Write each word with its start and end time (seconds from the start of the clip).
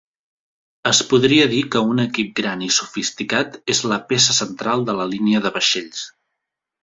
Es 0.91 1.01
podria 1.09 1.43
dir 1.51 1.59
que 1.75 1.81
un 1.89 2.01
equip 2.03 2.31
gran 2.39 2.63
i 2.69 2.71
sofisticat 2.77 3.59
és 3.75 3.83
la 3.93 4.01
peça 4.13 4.37
central 4.39 4.87
de 4.89 4.95
la 5.01 5.07
línia 5.13 5.43
de 5.47 5.53
vaixells. 5.59 6.01